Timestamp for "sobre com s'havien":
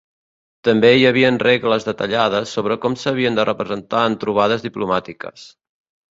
2.57-3.37